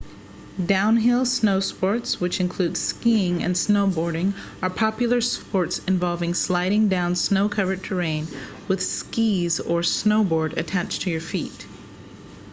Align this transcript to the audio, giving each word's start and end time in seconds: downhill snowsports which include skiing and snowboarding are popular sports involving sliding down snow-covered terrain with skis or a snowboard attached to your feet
downhill 0.65 1.21
snowsports 1.25 2.19
which 2.19 2.39
include 2.39 2.75
skiing 2.75 3.43
and 3.43 3.53
snowboarding 3.55 4.33
are 4.59 4.69
popular 4.71 5.21
sports 5.21 5.77
involving 5.85 6.33
sliding 6.33 6.89
down 6.89 7.13
snow-covered 7.15 7.83
terrain 7.83 8.27
with 8.67 8.81
skis 8.81 9.59
or 9.59 9.81
a 9.81 9.83
snowboard 9.83 10.57
attached 10.57 11.03
to 11.03 11.11
your 11.11 11.21
feet 11.21 11.67